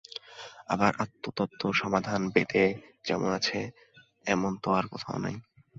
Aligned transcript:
আবার 0.69 0.91
আত্মতত্ত্ব-সমাধান 0.99 2.21
বেদে 2.29 2.65
যেমন 3.05 3.29
আছে, 3.31 3.59
এমন 4.25 4.51
তো 4.63 4.69
আর 4.71 4.85
কোথাও 4.87 5.17
নাই। 5.17 5.35